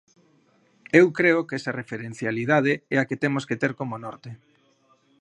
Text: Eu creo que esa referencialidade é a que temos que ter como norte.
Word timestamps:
Eu 0.99 1.05
creo 1.17 1.45
que 1.47 1.57
esa 1.59 1.75
referencialidade 1.81 2.73
é 2.93 2.97
a 2.99 3.07
que 3.09 3.21
temos 3.23 3.43
que 3.49 3.59
ter 3.61 3.71
como 3.79 3.95
norte. 4.05 4.29